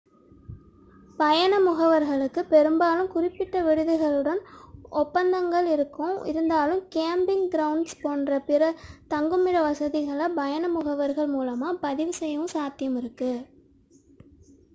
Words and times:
பயண 1.19 1.53
முகவர்களுக்கு 1.59 2.41
பெரும்பாலும் 2.45 3.11
குறிப்பிட்ட 3.11 3.57
விடுதிகளுடன் 3.61 4.41
ஒப்பந்தங்கள் 5.01 5.67
இருக்கும் 5.71 6.15
இருந்தாலும் 6.25 6.81
கேம்பிங் 6.95 7.47
கிரவுண்ட்ஸ் 7.47 8.01
போன்ற 8.01 8.39
பிற 8.43 8.71
தங்குமிட 9.07 9.59
வசதிகளை 9.61 10.29
பயண 10.35 10.63
முகவர்கள் 10.71 11.33
மூலமாக 11.33 11.81
பதிவு 11.81 12.15
செய்யவும் 12.15 12.53
சாத்தியமுள்ளது 12.55 13.31